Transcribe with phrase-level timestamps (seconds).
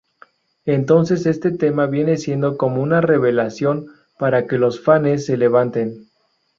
[0.65, 3.85] Entonces este tema viene siendo como una revelación,
[4.17, 6.09] para que los fanes se levanten.